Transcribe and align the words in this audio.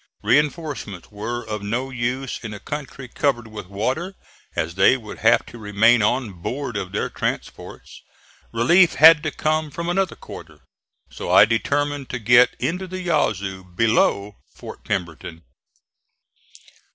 Reinforcements 0.23 1.11
were 1.11 1.45
of 1.47 1.61
no 1.61 1.91
use 1.91 2.39
in 2.43 2.55
a 2.55 2.59
country 2.59 3.07
covered 3.07 3.45
with 3.47 3.67
water, 3.67 4.15
as 4.55 4.73
they 4.73 4.97
would 4.97 5.19
have 5.19 5.45
to 5.45 5.59
remain 5.59 6.01
on 6.01 6.33
board 6.33 6.75
of 6.75 6.91
their 6.91 7.07
transports. 7.07 8.01
Relief 8.51 8.95
had 8.95 9.21
to 9.21 9.29
come 9.29 9.69
from 9.69 9.87
another 9.89 10.15
quarter. 10.15 10.61
So 11.11 11.29
I 11.31 11.45
determined 11.45 12.09
to 12.09 12.17
get 12.17 12.55
into 12.57 12.87
the 12.87 13.01
Yazoo 13.01 13.63
below 13.63 14.37
Fort 14.55 14.83
Pemberton. 14.83 15.43